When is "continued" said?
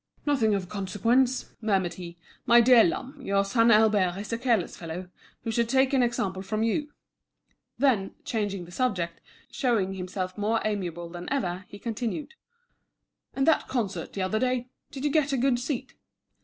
11.77-12.33